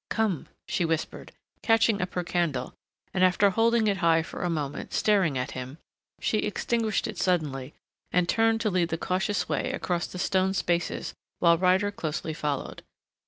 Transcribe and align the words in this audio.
"Come," 0.09 0.47
she 0.67 0.83
whispered, 0.83 1.31
catching 1.61 2.01
up 2.01 2.15
her 2.15 2.23
candle, 2.23 2.73
and 3.13 3.23
after 3.23 3.51
holding 3.51 3.85
it 3.85 3.97
high 3.97 4.23
for 4.23 4.41
a 4.41 4.49
moment, 4.49 4.93
staring 4.95 5.37
at 5.37 5.51
him, 5.51 5.77
she 6.19 6.39
extinguished 6.39 7.05
it 7.05 7.19
suddenly, 7.19 7.75
and 8.11 8.27
turned 8.27 8.61
to 8.61 8.71
lead 8.71 8.89
the 8.89 8.97
cautious 8.97 9.47
way 9.47 9.71
across 9.71 10.07
the 10.07 10.17
stone 10.17 10.55
spaces 10.55 11.13
while 11.37 11.59
Ryder 11.59 11.91
closely 11.91 12.33
followed. 12.33 12.81